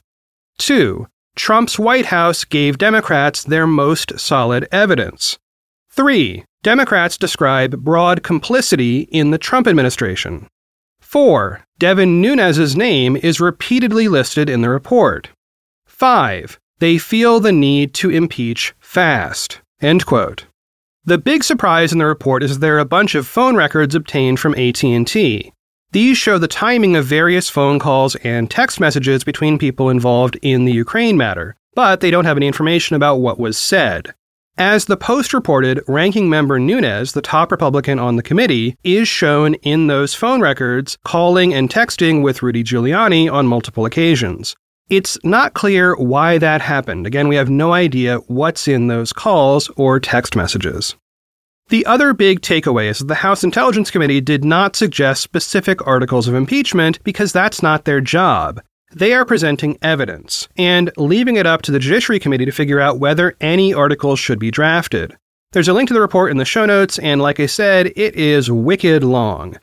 2. 0.58 1.06
Trump's 1.36 1.78
White 1.78 2.06
House 2.06 2.44
gave 2.44 2.78
Democrats 2.78 3.44
their 3.44 3.66
most 3.66 4.18
solid 4.18 4.68
evidence. 4.72 5.38
3. 5.90 6.44
Democrats 6.62 7.16
describe 7.16 7.82
broad 7.84 8.22
complicity 8.22 9.00
in 9.10 9.30
the 9.30 9.38
Trump 9.38 9.66
administration. 9.66 10.48
4. 11.00 11.64
Devin 11.78 12.20
Nunes's 12.20 12.76
name 12.76 13.16
is 13.16 13.40
repeatedly 13.40 14.08
listed 14.08 14.50
in 14.50 14.60
the 14.60 14.68
report. 14.68 15.30
5. 15.86 16.58
They 16.80 16.98
feel 16.98 17.40
the 17.40 17.52
need 17.52 17.94
to 17.94 18.10
impeach 18.10 18.74
fast. 18.78 19.60
End 19.80 20.04
quote. 20.04 20.46
The 21.04 21.18
big 21.18 21.42
surprise 21.42 21.92
in 21.92 21.98
the 21.98 22.06
report 22.06 22.42
is 22.42 22.58
there 22.58 22.76
are 22.76 22.80
a 22.80 22.84
bunch 22.84 23.14
of 23.14 23.26
phone 23.26 23.56
records 23.56 23.94
obtained 23.94 24.38
from 24.38 24.54
AT&T. 24.54 25.52
These 25.92 26.18
show 26.18 26.36
the 26.36 26.48
timing 26.48 26.96
of 26.96 27.06
various 27.06 27.48
phone 27.48 27.78
calls 27.78 28.14
and 28.16 28.50
text 28.50 28.78
messages 28.78 29.24
between 29.24 29.58
people 29.58 29.88
involved 29.88 30.38
in 30.42 30.66
the 30.66 30.72
Ukraine 30.72 31.16
matter, 31.16 31.56
but 31.74 32.00
they 32.00 32.10
don't 32.10 32.26
have 32.26 32.36
any 32.36 32.46
information 32.46 32.94
about 32.94 33.20
what 33.20 33.40
was 33.40 33.56
said. 33.56 34.12
As 34.58 34.84
the 34.84 34.98
Post 34.98 35.32
reported, 35.32 35.80
ranking 35.88 36.28
member 36.28 36.58
Nunes, 36.58 37.12
the 37.12 37.22
top 37.22 37.50
Republican 37.50 37.98
on 37.98 38.16
the 38.16 38.22
committee, 38.22 38.76
is 38.84 39.08
shown 39.08 39.54
in 39.54 39.86
those 39.86 40.12
phone 40.14 40.42
records 40.42 40.98
calling 41.04 41.54
and 41.54 41.70
texting 41.70 42.22
with 42.22 42.42
Rudy 42.42 42.62
Giuliani 42.62 43.32
on 43.32 43.46
multiple 43.46 43.86
occasions. 43.86 44.56
It's 44.90 45.16
not 45.24 45.54
clear 45.54 45.96
why 45.96 46.36
that 46.36 46.60
happened. 46.60 47.06
Again, 47.06 47.28
we 47.28 47.36
have 47.36 47.48
no 47.48 47.72
idea 47.72 48.18
what's 48.26 48.68
in 48.68 48.88
those 48.88 49.12
calls 49.12 49.70
or 49.76 50.00
text 50.00 50.36
messages. 50.36 50.96
The 51.68 51.84
other 51.84 52.14
big 52.14 52.40
takeaway 52.40 52.88
is 52.88 53.00
that 53.00 53.08
the 53.08 53.14
House 53.16 53.44
Intelligence 53.44 53.90
Committee 53.90 54.22
did 54.22 54.42
not 54.42 54.74
suggest 54.74 55.20
specific 55.20 55.86
articles 55.86 56.26
of 56.26 56.34
impeachment 56.34 57.02
because 57.04 57.30
that's 57.30 57.62
not 57.62 57.84
their 57.84 58.00
job. 58.00 58.62
They 58.94 59.12
are 59.12 59.26
presenting 59.26 59.76
evidence 59.82 60.48
and 60.56 60.90
leaving 60.96 61.36
it 61.36 61.44
up 61.44 61.60
to 61.62 61.72
the 61.72 61.78
Judiciary 61.78 62.20
Committee 62.20 62.46
to 62.46 62.52
figure 62.52 62.80
out 62.80 62.98
whether 62.98 63.36
any 63.42 63.74
articles 63.74 64.18
should 64.18 64.38
be 64.38 64.50
drafted. 64.50 65.14
There's 65.52 65.68
a 65.68 65.74
link 65.74 65.88
to 65.88 65.94
the 65.94 66.00
report 66.00 66.30
in 66.30 66.38
the 66.38 66.46
show 66.46 66.64
notes, 66.64 66.98
and 67.00 67.20
like 67.20 67.38
I 67.38 67.44
said, 67.44 67.88
it 67.96 68.14
is 68.14 68.50
wicked 68.50 69.04
long. 69.04 69.58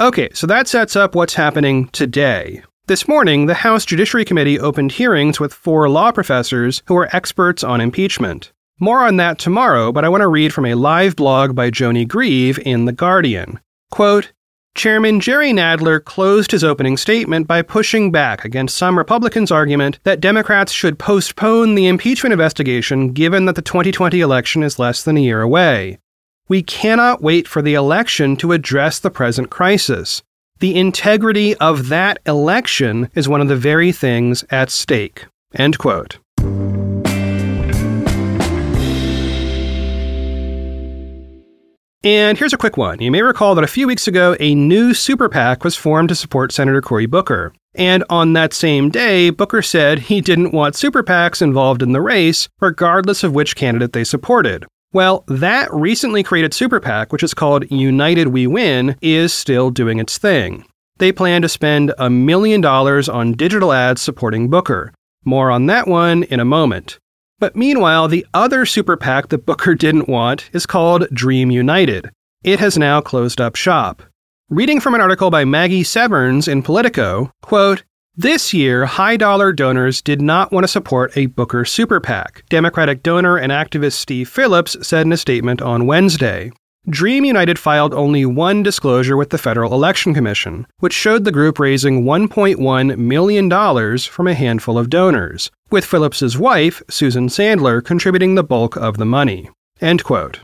Okay, 0.00 0.30
so 0.32 0.46
that 0.46 0.66
sets 0.66 0.96
up 0.96 1.14
what's 1.14 1.34
happening 1.34 1.88
today. 1.88 2.62
This 2.86 3.06
morning, 3.06 3.46
the 3.46 3.54
House 3.54 3.84
Judiciary 3.84 4.24
Committee 4.24 4.58
opened 4.58 4.92
hearings 4.92 5.38
with 5.38 5.52
four 5.52 5.90
law 5.90 6.10
professors 6.10 6.82
who 6.86 6.96
are 6.96 7.14
experts 7.14 7.62
on 7.62 7.82
impeachment. 7.82 8.50
More 8.82 9.04
on 9.04 9.18
that 9.18 9.38
tomorrow, 9.38 9.92
but 9.92 10.06
I 10.06 10.08
want 10.08 10.22
to 10.22 10.28
read 10.28 10.54
from 10.54 10.64
a 10.64 10.74
live 10.74 11.14
blog 11.14 11.54
by 11.54 11.70
Joni 11.70 12.08
Greve 12.08 12.58
in 12.64 12.86
The 12.86 12.92
Guardian. 12.92 13.60
Quote, 13.90 14.32
Chairman 14.74 15.20
Jerry 15.20 15.52
Nadler 15.52 16.02
closed 16.02 16.50
his 16.50 16.64
opening 16.64 16.96
statement 16.96 17.46
by 17.46 17.60
pushing 17.60 18.10
back 18.10 18.42
against 18.42 18.78
some 18.78 18.96
Republicans' 18.96 19.50
argument 19.50 19.98
that 20.04 20.20
Democrats 20.20 20.72
should 20.72 20.98
postpone 20.98 21.74
the 21.74 21.88
impeachment 21.88 22.32
investigation 22.32 23.12
given 23.12 23.44
that 23.44 23.54
the 23.54 23.60
2020 23.60 24.18
election 24.22 24.62
is 24.62 24.78
less 24.78 25.02
than 25.02 25.18
a 25.18 25.20
year 25.20 25.42
away. 25.42 25.98
We 26.48 26.62
cannot 26.62 27.20
wait 27.20 27.46
for 27.46 27.60
the 27.60 27.74
election 27.74 28.34
to 28.36 28.52
address 28.52 28.98
the 28.98 29.10
present 29.10 29.50
crisis. 29.50 30.22
The 30.60 30.74
integrity 30.74 31.54
of 31.56 31.88
that 31.88 32.18
election 32.24 33.10
is 33.14 33.28
one 33.28 33.42
of 33.42 33.48
the 33.48 33.56
very 33.56 33.92
things 33.92 34.42
at 34.50 34.70
stake. 34.70 35.26
End 35.54 35.76
quote. 35.76 36.18
And 42.02 42.38
here's 42.38 42.54
a 42.54 42.58
quick 42.58 42.78
one. 42.78 43.02
You 43.02 43.10
may 43.10 43.20
recall 43.20 43.54
that 43.54 43.64
a 43.64 43.68
few 43.68 43.86
weeks 43.86 44.08
ago, 44.08 44.34
a 44.40 44.54
new 44.54 44.94
super 44.94 45.28
PAC 45.28 45.62
was 45.64 45.76
formed 45.76 46.08
to 46.08 46.14
support 46.14 46.50
Senator 46.50 46.80
Cory 46.80 47.04
Booker. 47.04 47.52
And 47.74 48.04
on 48.08 48.32
that 48.32 48.54
same 48.54 48.88
day, 48.88 49.28
Booker 49.28 49.60
said 49.60 49.98
he 49.98 50.22
didn't 50.22 50.54
want 50.54 50.76
super 50.76 51.02
PACs 51.02 51.42
involved 51.42 51.82
in 51.82 51.92
the 51.92 52.00
race, 52.00 52.48
regardless 52.58 53.22
of 53.22 53.34
which 53.34 53.54
candidate 53.54 53.92
they 53.92 54.04
supported. 54.04 54.64
Well, 54.94 55.24
that 55.28 55.72
recently 55.74 56.22
created 56.22 56.54
super 56.54 56.80
PAC, 56.80 57.12
which 57.12 57.22
is 57.22 57.34
called 57.34 57.70
United 57.70 58.28
We 58.28 58.46
Win, 58.46 58.96
is 59.02 59.34
still 59.34 59.70
doing 59.70 59.98
its 59.98 60.16
thing. 60.16 60.64
They 60.96 61.12
plan 61.12 61.42
to 61.42 61.50
spend 61.50 61.92
a 61.98 62.08
million 62.08 62.62
dollars 62.62 63.10
on 63.10 63.34
digital 63.34 63.74
ads 63.74 64.00
supporting 64.00 64.48
Booker. 64.48 64.92
More 65.26 65.50
on 65.50 65.66
that 65.66 65.86
one 65.86 66.22
in 66.24 66.40
a 66.40 66.46
moment. 66.46 66.98
But 67.40 67.56
meanwhile, 67.56 68.06
the 68.06 68.26
other 68.34 68.66
super 68.66 68.96
PAC 68.98 69.28
that 69.28 69.46
Booker 69.46 69.74
didn't 69.74 70.08
want 70.08 70.50
is 70.52 70.66
called 70.66 71.08
Dream 71.12 71.50
United. 71.50 72.10
It 72.44 72.60
has 72.60 72.78
now 72.78 73.00
closed 73.00 73.40
up 73.40 73.56
shop. 73.56 74.02
Reading 74.50 74.78
from 74.78 74.94
an 74.94 75.00
article 75.00 75.30
by 75.30 75.44
Maggie 75.44 75.82
Severns 75.82 76.46
in 76.46 76.62
Politico, 76.62 77.32
quote, 77.40 77.82
this 78.16 78.52
year, 78.52 78.84
high 78.84 79.16
dollar 79.16 79.52
donors 79.52 80.02
did 80.02 80.20
not 80.20 80.52
want 80.52 80.64
to 80.64 80.68
support 80.68 81.16
a 81.16 81.26
Booker 81.26 81.64
super 81.64 82.00
PAC, 82.00 82.44
Democratic 82.50 83.02
donor 83.02 83.38
and 83.38 83.50
activist 83.50 83.92
Steve 83.94 84.28
Phillips 84.28 84.76
said 84.86 85.06
in 85.06 85.12
a 85.12 85.16
statement 85.16 85.62
on 85.62 85.86
Wednesday. 85.86 86.52
Dream 86.88 87.24
United 87.24 87.58
filed 87.58 87.94
only 87.94 88.26
one 88.26 88.62
disclosure 88.62 89.16
with 89.16 89.30
the 89.30 89.38
Federal 89.38 89.72
Election 89.72 90.12
Commission, 90.12 90.66
which 90.80 90.92
showed 90.92 91.24
the 91.24 91.32
group 91.32 91.58
raising 91.58 92.04
$1.1 92.04 92.98
million 92.98 93.98
from 93.98 94.26
a 94.26 94.34
handful 94.34 94.76
of 94.76 94.90
donors, 94.90 95.50
with 95.72 95.84
Phillips's 95.84 96.36
wife, 96.36 96.82
Susan 96.88 97.28
Sandler, 97.28 97.84
contributing 97.84 98.34
the 98.34 98.44
bulk 98.44 98.76
of 98.76 98.96
the 98.96 99.04
money. 99.04 99.50
End 99.80 100.04
quote. 100.04 100.40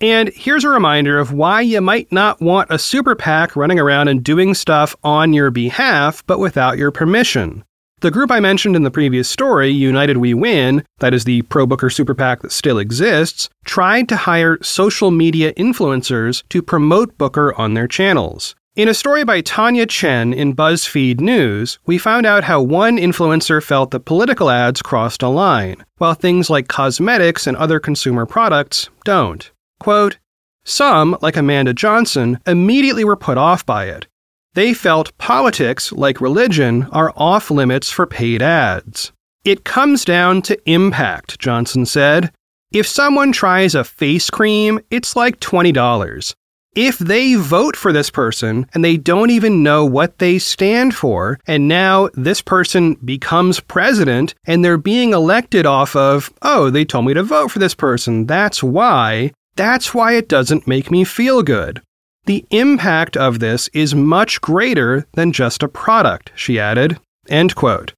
And 0.00 0.28
here's 0.28 0.64
a 0.64 0.68
reminder 0.68 1.18
of 1.18 1.32
why 1.32 1.62
you 1.62 1.80
might 1.80 2.12
not 2.12 2.40
want 2.40 2.70
a 2.70 2.78
super 2.78 3.14
PAC 3.14 3.56
running 3.56 3.80
around 3.80 4.08
and 4.08 4.22
doing 4.22 4.52
stuff 4.52 4.94
on 5.02 5.32
your 5.32 5.50
behalf, 5.50 6.22
but 6.26 6.38
without 6.38 6.76
your 6.76 6.90
permission. 6.90 7.64
The 8.00 8.10
group 8.10 8.30
I 8.30 8.40
mentioned 8.40 8.76
in 8.76 8.82
the 8.82 8.90
previous 8.90 9.26
story, 9.26 9.70
United 9.70 10.18
We 10.18 10.34
Win, 10.34 10.84
that 10.98 11.14
is 11.14 11.24
the 11.24 11.40
pro 11.42 11.64
Booker 11.64 11.88
super 11.88 12.14
PAC 12.14 12.42
that 12.42 12.52
still 12.52 12.78
exists, 12.78 13.48
tried 13.64 14.06
to 14.10 14.16
hire 14.16 14.62
social 14.62 15.10
media 15.10 15.54
influencers 15.54 16.42
to 16.50 16.60
promote 16.60 17.16
Booker 17.16 17.54
on 17.54 17.72
their 17.72 17.88
channels. 17.88 18.54
In 18.76 18.88
a 18.88 18.92
story 18.92 19.24
by 19.24 19.40
Tanya 19.40 19.86
Chen 19.86 20.34
in 20.34 20.54
BuzzFeed 20.54 21.18
News, 21.18 21.78
we 21.86 21.96
found 21.96 22.26
out 22.26 22.44
how 22.44 22.60
one 22.60 22.98
influencer 22.98 23.62
felt 23.62 23.90
that 23.92 24.04
political 24.04 24.50
ads 24.50 24.82
crossed 24.82 25.22
a 25.22 25.28
line, 25.28 25.82
while 25.96 26.12
things 26.12 26.50
like 26.50 26.68
cosmetics 26.68 27.46
and 27.46 27.56
other 27.56 27.80
consumer 27.80 28.26
products 28.26 28.90
don't. 29.02 29.50
Quote, 29.80 30.18
Some, 30.66 31.16
like 31.22 31.38
Amanda 31.38 31.72
Johnson, 31.72 32.38
immediately 32.46 33.02
were 33.02 33.16
put 33.16 33.38
off 33.38 33.64
by 33.64 33.86
it. 33.86 34.08
They 34.52 34.74
felt 34.74 35.16
politics, 35.16 35.90
like 35.90 36.20
religion, 36.20 36.86
are 36.92 37.14
off 37.16 37.50
limits 37.50 37.90
for 37.90 38.04
paid 38.04 38.42
ads. 38.42 39.10
It 39.42 39.64
comes 39.64 40.04
down 40.04 40.42
to 40.42 40.70
impact, 40.70 41.38
Johnson 41.38 41.86
said. 41.86 42.30
If 42.72 42.86
someone 42.86 43.32
tries 43.32 43.74
a 43.74 43.84
face 43.84 44.28
cream, 44.28 44.80
it's 44.90 45.16
like 45.16 45.40
$20. 45.40 46.34
If 46.76 46.98
they 46.98 47.36
vote 47.36 47.74
for 47.74 47.90
this 47.90 48.10
person 48.10 48.68
and 48.74 48.84
they 48.84 48.98
don't 48.98 49.30
even 49.30 49.62
know 49.62 49.86
what 49.86 50.18
they 50.18 50.38
stand 50.38 50.94
for, 50.94 51.40
and 51.46 51.66
now 51.66 52.10
this 52.12 52.42
person 52.42 52.96
becomes 52.96 53.60
president 53.60 54.34
and 54.44 54.62
they're 54.62 54.76
being 54.76 55.14
elected 55.14 55.64
off 55.64 55.96
of, 55.96 56.30
oh, 56.42 56.68
they 56.68 56.84
told 56.84 57.06
me 57.06 57.14
to 57.14 57.22
vote 57.22 57.50
for 57.50 57.60
this 57.60 57.74
person, 57.74 58.26
that's 58.26 58.62
why, 58.62 59.32
that's 59.54 59.94
why 59.94 60.16
it 60.16 60.28
doesn't 60.28 60.66
make 60.66 60.90
me 60.90 61.02
feel 61.02 61.42
good. 61.42 61.80
The 62.26 62.44
impact 62.50 63.16
of 63.16 63.38
this 63.38 63.68
is 63.72 63.94
much 63.94 64.42
greater 64.42 65.06
than 65.14 65.32
just 65.32 65.62
a 65.62 65.68
product, 65.68 66.30
she 66.34 66.60
added. 66.60 67.00
End 67.26 67.54
quote. 67.54 67.94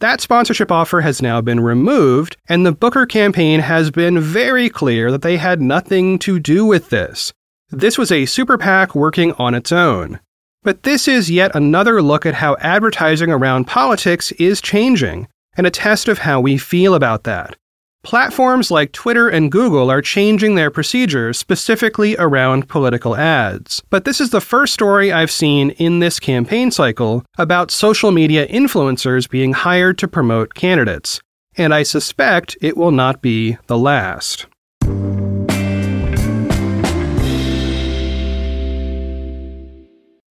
That 0.00 0.20
sponsorship 0.20 0.70
offer 0.70 1.00
has 1.00 1.22
now 1.22 1.40
been 1.40 1.60
removed, 1.60 2.36
and 2.46 2.66
the 2.66 2.72
Booker 2.72 3.06
campaign 3.06 3.60
has 3.60 3.90
been 3.90 4.20
very 4.20 4.68
clear 4.68 5.10
that 5.10 5.22
they 5.22 5.38
had 5.38 5.62
nothing 5.62 6.18
to 6.18 6.38
do 6.38 6.66
with 6.66 6.90
this. 6.90 7.32
This 7.72 7.96
was 7.96 8.12
a 8.12 8.26
super 8.26 8.58
PAC 8.58 8.94
working 8.94 9.32
on 9.32 9.54
its 9.54 9.72
own. 9.72 10.20
But 10.62 10.82
this 10.82 11.08
is 11.08 11.30
yet 11.30 11.56
another 11.56 12.02
look 12.02 12.26
at 12.26 12.34
how 12.34 12.56
advertising 12.60 13.30
around 13.30 13.64
politics 13.64 14.30
is 14.32 14.60
changing, 14.60 15.26
and 15.56 15.66
a 15.66 15.70
test 15.70 16.06
of 16.06 16.18
how 16.18 16.38
we 16.38 16.58
feel 16.58 16.94
about 16.94 17.24
that. 17.24 17.56
Platforms 18.02 18.70
like 18.70 18.92
Twitter 18.92 19.26
and 19.26 19.50
Google 19.50 19.90
are 19.90 20.02
changing 20.02 20.54
their 20.54 20.70
procedures 20.70 21.38
specifically 21.38 22.14
around 22.18 22.68
political 22.68 23.16
ads. 23.16 23.80
But 23.88 24.04
this 24.04 24.20
is 24.20 24.30
the 24.30 24.40
first 24.42 24.74
story 24.74 25.10
I've 25.10 25.30
seen 25.30 25.70
in 25.70 26.00
this 26.00 26.20
campaign 26.20 26.72
cycle 26.72 27.24
about 27.38 27.70
social 27.70 28.10
media 28.10 28.46
influencers 28.48 29.30
being 29.30 29.54
hired 29.54 29.96
to 29.98 30.08
promote 30.08 30.52
candidates. 30.52 31.20
And 31.56 31.72
I 31.72 31.84
suspect 31.84 32.54
it 32.60 32.76
will 32.76 32.90
not 32.90 33.22
be 33.22 33.56
the 33.66 33.78
last. 33.78 34.46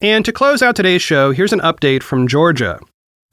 And 0.02 0.26
to 0.26 0.34
close 0.34 0.64
out 0.64 0.76
today's 0.76 1.04
show, 1.04 1.32
here's 1.32 1.54
an 1.54 1.60
update 1.60 2.02
from 2.02 2.28
Georgia. 2.28 2.80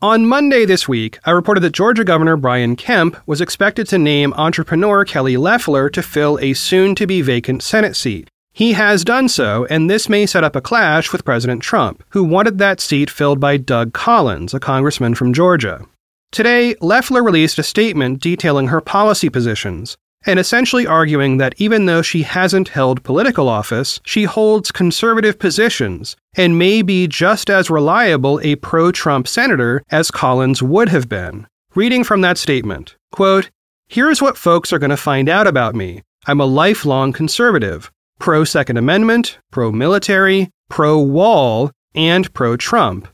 On 0.02 0.26
Monday 0.26 0.66
this 0.66 0.87
week, 0.87 1.18
I 1.25 1.30
reported 1.30 1.60
that 1.60 1.72
Georgia 1.72 2.04
Governor 2.04 2.37
Brian 2.37 2.76
Kemp 2.76 3.16
was 3.26 3.40
expected 3.40 3.88
to 3.88 3.96
name 3.96 4.34
entrepreneur 4.34 5.06
Kelly 5.06 5.38
Loeffler 5.38 5.88
to 5.88 6.02
fill 6.02 6.38
a 6.40 6.52
soon 6.52 6.94
to 6.96 7.06
be 7.06 7.22
vacant 7.22 7.62
Senate 7.62 7.96
seat. 7.96 8.28
He 8.52 8.75
has 8.75 9.02
done 9.02 9.30
so, 9.30 9.66
and 9.70 9.88
this 9.88 10.10
may 10.10 10.26
set 10.26 10.44
up 10.44 10.54
a 10.54 10.60
clash 10.60 11.10
with 11.10 11.25
President 11.25 11.62
Trump, 11.62 12.04
who 12.10 12.22
wanted 12.22 12.58
that 12.58 12.80
seat 12.80 13.08
filled 13.08 13.40
by 13.40 13.56
Doug 13.56 13.94
Collins, 13.94 14.52
a 14.52 14.60
congressman 14.60 15.14
from 15.14 15.32
Georgia. 15.32 15.87
Today, 16.32 16.75
Loeffler 16.82 17.22
released 17.22 17.58
a 17.58 17.62
statement 17.62 18.20
detailing 18.20 18.66
her 18.66 18.82
policy 18.82 19.30
positions, 19.30 19.96
and 20.26 20.38
essentially 20.38 20.87
arguing 20.87 21.38
that 21.38 21.54
even 21.58 21.87
though 21.87 22.02
she 22.02 22.22
hasn't 22.22 22.68
held 22.68 23.02
political 23.04 23.48
office, 23.48 24.00
she 24.04 24.25
holds 24.25 24.72
conservative 24.72 25.38
positions 25.38 26.16
and 26.37 26.58
may 26.58 26.82
be 26.82 27.06
just 27.06 27.50
as 27.50 27.70
reliable 27.70 28.40
a 28.42 28.56
pro 28.56 28.92
Trump 28.92 29.28
senator 29.28 29.82
as 29.90 30.10
Collins 30.10 30.62
would 30.62 30.88
have 30.88 31.08
been. 31.08 31.46
Reading 31.75 32.04
from 32.04 32.20
that 32.22 32.38
statement, 32.38 32.96
quote, 33.12 33.50
Here's 33.88 34.20
what 34.20 34.37
folks 34.37 34.72
are 34.72 34.78
going 34.78 34.90
to 34.90 34.96
find 34.96 35.28
out 35.28 35.46
about 35.46 35.75
me. 35.75 36.02
I'm 36.26 36.40
a 36.40 36.46
lifelong 36.46 37.12
conservative, 37.12 37.90
pro 38.18 38.44
Second 38.44 38.76
Amendment, 38.76 39.38
pro 39.50 39.72
military, 39.72 40.50
pro 40.69 41.00
wall, 41.00 41.71
and 41.95 42.32
pro 42.34 42.56
Trump. 42.56 43.08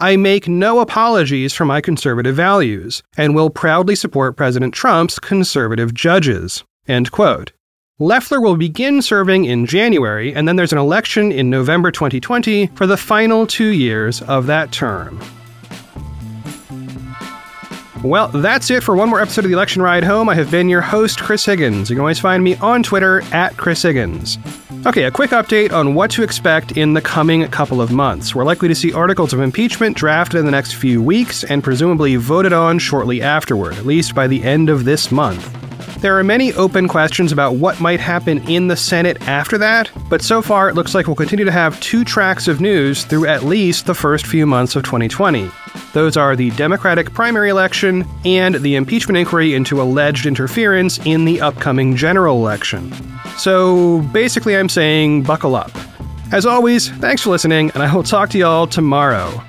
I 0.00 0.16
make 0.16 0.46
no 0.46 0.78
apologies 0.78 1.52
for 1.52 1.64
my 1.64 1.80
conservative 1.80 2.36
values 2.36 3.02
and 3.16 3.34
will 3.34 3.50
proudly 3.50 3.96
support 3.96 4.36
President 4.36 4.72
Trump's 4.72 5.18
conservative 5.18 5.92
judges. 5.92 6.62
End 6.86 7.10
quote. 7.10 7.50
Loeffler 7.98 8.40
will 8.40 8.56
begin 8.56 9.02
serving 9.02 9.46
in 9.46 9.66
January, 9.66 10.32
and 10.32 10.46
then 10.46 10.54
there's 10.54 10.72
an 10.72 10.78
election 10.78 11.32
in 11.32 11.50
November 11.50 11.90
2020 11.90 12.68
for 12.76 12.86
the 12.86 12.96
final 12.96 13.44
two 13.44 13.70
years 13.70 14.22
of 14.22 14.46
that 14.46 14.70
term. 14.70 15.20
Well, 18.02 18.28
that's 18.28 18.70
it 18.70 18.84
for 18.84 18.94
one 18.94 19.08
more 19.08 19.20
episode 19.20 19.44
of 19.44 19.50
the 19.50 19.54
Election 19.54 19.82
Ride 19.82 20.04
Home. 20.04 20.28
I 20.28 20.34
have 20.34 20.52
been 20.52 20.68
your 20.68 20.80
host, 20.80 21.20
Chris 21.20 21.44
Higgins. 21.44 21.90
You 21.90 21.96
can 21.96 22.00
always 22.00 22.20
find 22.20 22.44
me 22.44 22.54
on 22.56 22.84
Twitter 22.84 23.22
at 23.32 23.56
Chris 23.56 23.82
Higgins. 23.82 24.38
Okay, 24.86 25.02
a 25.02 25.10
quick 25.10 25.30
update 25.30 25.72
on 25.72 25.96
what 25.96 26.12
to 26.12 26.22
expect 26.22 26.76
in 26.76 26.94
the 26.94 27.00
coming 27.00 27.46
couple 27.48 27.82
of 27.82 27.90
months. 27.90 28.36
We're 28.36 28.44
likely 28.44 28.68
to 28.68 28.74
see 28.74 28.92
articles 28.92 29.32
of 29.32 29.40
impeachment 29.40 29.96
drafted 29.96 30.38
in 30.38 30.46
the 30.46 30.52
next 30.52 30.74
few 30.74 31.02
weeks 31.02 31.42
and 31.42 31.64
presumably 31.64 32.14
voted 32.14 32.52
on 32.52 32.78
shortly 32.78 33.20
afterward, 33.20 33.74
at 33.74 33.84
least 33.84 34.14
by 34.14 34.28
the 34.28 34.44
end 34.44 34.70
of 34.70 34.84
this 34.84 35.10
month. 35.10 35.67
There 36.00 36.16
are 36.16 36.22
many 36.22 36.52
open 36.52 36.86
questions 36.86 37.32
about 37.32 37.56
what 37.56 37.80
might 37.80 37.98
happen 37.98 38.38
in 38.48 38.68
the 38.68 38.76
Senate 38.76 39.20
after 39.22 39.58
that, 39.58 39.90
but 40.08 40.22
so 40.22 40.40
far 40.40 40.68
it 40.68 40.76
looks 40.76 40.94
like 40.94 41.08
we'll 41.08 41.16
continue 41.16 41.44
to 41.44 41.50
have 41.50 41.80
two 41.80 42.04
tracks 42.04 42.46
of 42.46 42.60
news 42.60 43.04
through 43.04 43.26
at 43.26 43.42
least 43.42 43.86
the 43.86 43.96
first 43.96 44.24
few 44.24 44.46
months 44.46 44.76
of 44.76 44.84
2020. 44.84 45.50
Those 45.94 46.16
are 46.16 46.36
the 46.36 46.50
Democratic 46.50 47.12
primary 47.14 47.48
election 47.48 48.06
and 48.24 48.54
the 48.56 48.76
impeachment 48.76 49.18
inquiry 49.18 49.54
into 49.54 49.82
alleged 49.82 50.24
interference 50.24 51.04
in 51.04 51.24
the 51.24 51.40
upcoming 51.40 51.96
general 51.96 52.36
election. 52.36 52.94
So 53.36 54.02
basically, 54.12 54.56
I'm 54.56 54.68
saying 54.68 55.24
buckle 55.24 55.56
up. 55.56 55.72
As 56.30 56.46
always, 56.46 56.90
thanks 56.90 57.22
for 57.22 57.30
listening, 57.30 57.72
and 57.74 57.82
I 57.82 57.92
will 57.92 58.04
talk 58.04 58.30
to 58.30 58.38
y'all 58.38 58.68
tomorrow. 58.68 59.42